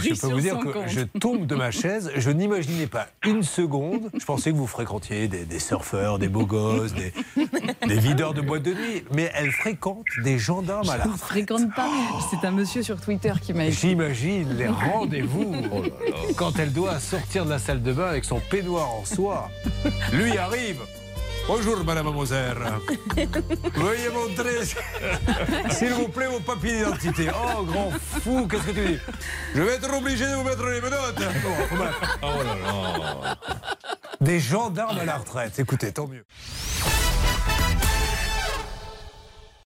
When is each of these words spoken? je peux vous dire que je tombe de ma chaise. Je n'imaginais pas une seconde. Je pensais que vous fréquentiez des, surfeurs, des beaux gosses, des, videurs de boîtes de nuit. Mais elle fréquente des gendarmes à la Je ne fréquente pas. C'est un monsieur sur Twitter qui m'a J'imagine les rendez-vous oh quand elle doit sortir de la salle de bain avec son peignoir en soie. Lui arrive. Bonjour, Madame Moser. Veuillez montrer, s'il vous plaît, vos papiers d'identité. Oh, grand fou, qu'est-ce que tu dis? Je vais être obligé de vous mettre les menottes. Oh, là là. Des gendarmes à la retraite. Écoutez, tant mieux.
je 0.00 0.20
peux 0.20 0.26
vous 0.28 0.40
dire 0.40 0.58
que 0.58 0.88
je 0.88 1.00
tombe 1.00 1.46
de 1.46 1.54
ma 1.54 1.70
chaise. 1.70 2.10
Je 2.16 2.30
n'imaginais 2.30 2.86
pas 2.86 3.08
une 3.24 3.42
seconde. 3.42 4.10
Je 4.18 4.24
pensais 4.24 4.50
que 4.52 4.56
vous 4.56 4.66
fréquentiez 4.66 5.28
des, 5.28 5.58
surfeurs, 5.58 6.18
des 6.18 6.28
beaux 6.28 6.46
gosses, 6.46 6.92
des, 7.86 7.98
videurs 7.98 8.34
de 8.34 8.40
boîtes 8.40 8.62
de 8.62 8.74
nuit. 8.74 9.04
Mais 9.14 9.30
elle 9.34 9.50
fréquente 9.50 10.06
des 10.22 10.38
gendarmes 10.38 10.88
à 10.88 10.98
la 10.98 11.04
Je 11.04 11.08
ne 11.10 11.16
fréquente 11.16 11.74
pas. 11.74 11.88
C'est 12.30 12.46
un 12.46 12.50
monsieur 12.50 12.82
sur 12.82 13.00
Twitter 13.00 13.32
qui 13.40 13.52
m'a 13.52 13.70
J'imagine 13.70 14.56
les 14.56 14.68
rendez-vous 14.68 15.54
oh 15.72 15.82
quand 16.36 16.58
elle 16.58 16.72
doit 16.72 16.98
sortir 17.00 17.44
de 17.44 17.50
la 17.50 17.58
salle 17.58 17.82
de 17.82 17.92
bain 17.92 18.06
avec 18.06 18.24
son 18.24 18.40
peignoir 18.40 18.90
en 18.90 19.04
soie. 19.04 19.48
Lui 20.12 20.36
arrive. 20.38 20.80
Bonjour, 21.46 21.84
Madame 21.84 22.12
Moser. 22.12 22.54
Veuillez 23.74 24.08
montrer, 24.10 24.64
s'il 25.70 25.92
vous 25.92 26.08
plaît, 26.08 26.26
vos 26.26 26.40
papiers 26.40 26.78
d'identité. 26.78 27.28
Oh, 27.32 27.62
grand 27.62 27.90
fou, 28.22 28.48
qu'est-ce 28.48 28.64
que 28.64 28.70
tu 28.72 28.86
dis? 28.86 28.98
Je 29.54 29.62
vais 29.62 29.74
être 29.74 29.92
obligé 29.94 30.26
de 30.26 30.34
vous 30.34 30.42
mettre 30.42 30.66
les 30.66 30.80
menottes. 30.80 31.22
Oh, 32.22 32.42
là 32.42 32.54
là. 32.54 33.36
Des 34.20 34.40
gendarmes 34.40 34.98
à 34.98 35.04
la 35.04 35.18
retraite. 35.18 35.58
Écoutez, 35.58 35.92
tant 35.92 36.08
mieux. 36.08 36.24